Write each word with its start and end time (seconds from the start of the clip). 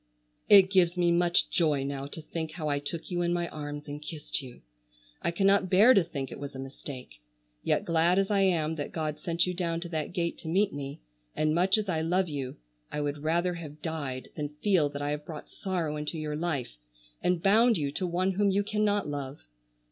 It 0.49 0.71
gives 0.71 0.97
me 0.97 1.11
much 1.11 1.51
joy 1.51 1.83
now 1.83 2.07
to 2.07 2.23
think 2.23 2.53
how 2.53 2.67
I 2.67 2.79
took 2.79 3.11
you 3.11 3.21
in 3.21 3.31
my 3.31 3.47
arms 3.49 3.87
and 3.87 4.01
kissed 4.01 4.41
you. 4.41 4.63
I 5.21 5.29
cannot 5.29 5.69
bear 5.69 5.93
to 5.93 6.03
think 6.03 6.31
it 6.31 6.39
was 6.39 6.55
a 6.55 6.57
mistake. 6.57 7.21
Yet 7.61 7.85
glad 7.85 8.17
as 8.17 8.31
I 8.31 8.39
am 8.41 8.77
that 8.77 8.93
God 8.93 9.19
sent 9.19 9.45
you 9.45 9.53
down 9.53 9.79
to 9.81 9.89
that 9.89 10.11
gate 10.11 10.39
to 10.39 10.47
meet 10.47 10.73
me, 10.73 11.01
and 11.35 11.53
much 11.53 11.77
as 11.77 11.87
I 11.87 12.01
love 12.01 12.27
you, 12.27 12.57
I 12.91 12.99
would 12.99 13.19
rather 13.19 13.53
have 13.53 13.83
died 13.83 14.29
than 14.35 14.55
feel 14.63 14.89
that 14.89 15.03
I 15.03 15.11
have 15.11 15.23
brought 15.23 15.51
sorrow 15.51 15.97
into 15.97 16.17
your 16.17 16.35
life, 16.35 16.77
and 17.21 17.39
bound 17.43 17.77
you 17.77 17.91
to 17.91 18.07
one 18.07 18.31
whom 18.31 18.49
you 18.49 18.63
cannot 18.63 19.07
love. 19.07 19.45